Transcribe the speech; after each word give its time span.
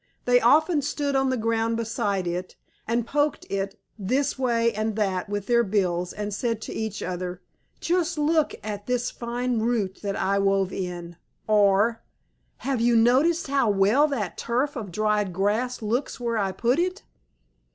They 0.25 0.41
often 0.41 0.81
stood 0.81 1.15
on 1.15 1.29
the 1.29 1.37
ground 1.37 1.77
beside 1.77 2.25
it, 2.25 2.55
and 2.87 3.05
poked 3.05 3.45
it 3.51 3.79
this 3.99 4.35
way 4.35 4.73
and 4.73 4.95
that 4.95 5.29
with 5.29 5.45
their 5.45 5.63
bills, 5.63 6.11
and 6.11 6.33
said 6.33 6.59
to 6.63 6.73
each 6.73 7.03
other, 7.03 7.39
"Just 7.79 8.17
look 8.17 8.55
at 8.63 8.87
this 8.87 9.11
fine 9.11 9.59
root 9.59 9.99
that 10.01 10.15
I 10.15 10.39
wove 10.39 10.73
in," 10.73 11.17
or, 11.45 12.01
"Have 12.65 12.81
you 12.81 12.95
noticed 12.95 13.45
how 13.45 13.69
well 13.69 14.07
that 14.07 14.39
tuft 14.39 14.75
of 14.75 14.91
dried 14.91 15.33
grass 15.33 15.83
looks 15.83 16.19
where 16.19 16.39
I 16.39 16.51
put 16.51 16.79
it?" 16.79 17.03